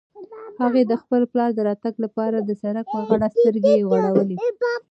[0.61, 4.37] هغه د خپل پلار د راتګ لپاره د سړک په غاړه سترګې غړولې.